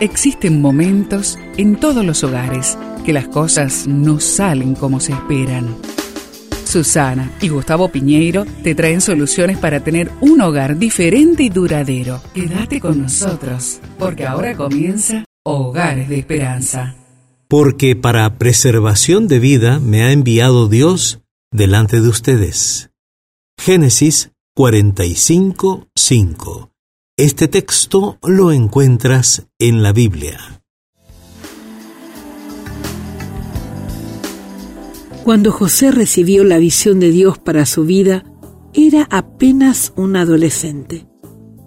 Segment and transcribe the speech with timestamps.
[0.00, 5.74] Existen momentos en todos los hogares que las cosas no salen como se esperan.
[6.66, 12.20] Susana y Gustavo Piñeiro te traen soluciones para tener un hogar diferente y duradero.
[12.34, 16.94] Quédate con nosotros, porque ahora comienza Hogares de Esperanza.
[17.48, 21.20] Porque para preservación de vida me ha enviado Dios
[21.50, 22.90] delante de ustedes.
[23.58, 26.75] Génesis 45, 5.
[27.18, 30.60] Este texto lo encuentras en la Biblia.
[35.24, 38.26] Cuando José recibió la visión de Dios para su vida,
[38.74, 41.06] era apenas un adolescente.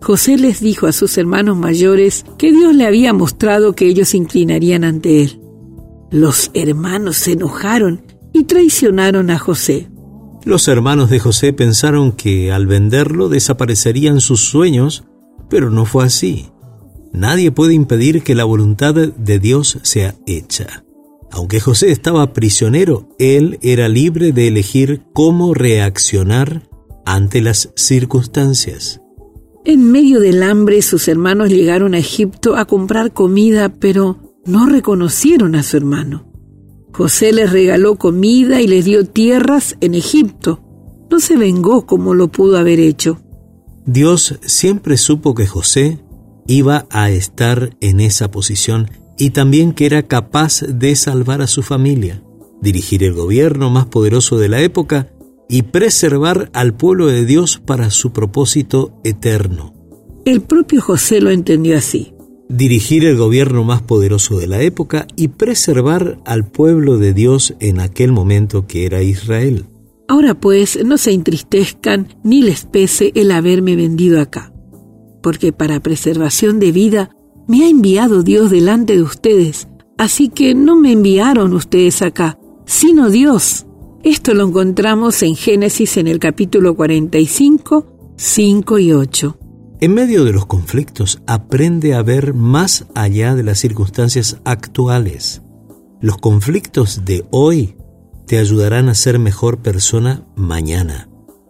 [0.00, 4.18] José les dijo a sus hermanos mayores que Dios le había mostrado que ellos se
[4.18, 5.40] inclinarían ante él.
[6.12, 9.90] Los hermanos se enojaron y traicionaron a José.
[10.44, 15.02] Los hermanos de José pensaron que al venderlo desaparecerían sus sueños
[15.52, 16.46] pero no fue así.
[17.12, 20.82] Nadie puede impedir que la voluntad de Dios sea hecha.
[21.30, 26.70] Aunque José estaba prisionero, él era libre de elegir cómo reaccionar
[27.04, 29.02] ante las circunstancias.
[29.66, 35.54] En medio del hambre sus hermanos llegaron a Egipto a comprar comida, pero no reconocieron
[35.54, 36.32] a su hermano.
[36.94, 40.64] José les regaló comida y les dio tierras en Egipto.
[41.10, 43.21] No se vengó como lo pudo haber hecho.
[43.84, 45.98] Dios siempre supo que José
[46.46, 51.62] iba a estar en esa posición y también que era capaz de salvar a su
[51.62, 52.22] familia,
[52.60, 55.12] dirigir el gobierno más poderoso de la época
[55.48, 59.74] y preservar al pueblo de Dios para su propósito eterno.
[60.24, 62.14] El propio José lo entendió así.
[62.48, 67.80] Dirigir el gobierno más poderoso de la época y preservar al pueblo de Dios en
[67.80, 69.66] aquel momento que era Israel.
[70.12, 74.52] Ahora pues no se entristezcan ni les pese el haberme vendido acá,
[75.22, 77.16] porque para preservación de vida
[77.48, 83.08] me ha enviado Dios delante de ustedes, así que no me enviaron ustedes acá, sino
[83.08, 83.64] Dios.
[84.04, 89.38] Esto lo encontramos en Génesis en el capítulo 45, 5 y 8.
[89.80, 95.40] En medio de los conflictos aprende a ver más allá de las circunstancias actuales.
[96.02, 97.76] Los conflictos de hoy
[98.32, 101.06] te ayudarán a ser mejor persona mañana.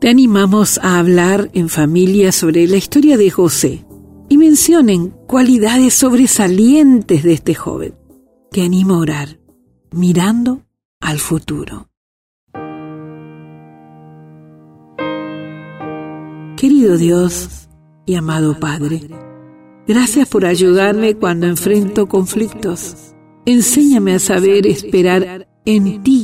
[0.00, 3.84] Te animamos a hablar en familia sobre la historia de José
[4.28, 7.94] y mencionen cualidades sobresalientes de este joven.
[8.50, 9.38] Te animo a orar,
[9.92, 10.62] mirando
[10.98, 11.86] al futuro.
[16.56, 17.68] Querido Dios
[18.04, 19.00] y amado Padre,
[19.86, 23.14] gracias por ayudarme cuando enfrento conflictos.
[23.46, 26.23] Enséñame a saber esperar en ti